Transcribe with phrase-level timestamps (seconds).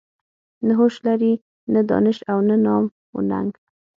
[0.67, 1.33] نه هوش لري
[1.73, 3.51] نه دانش او نه نام و ننګ.